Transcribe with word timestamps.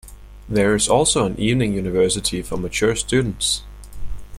There 0.49 0.73
is 0.73 0.89
also 0.89 1.27
an 1.27 1.39
evening 1.39 1.75
university 1.75 2.41
for 2.41 2.57
mature 2.57 2.95
students. 2.95 3.61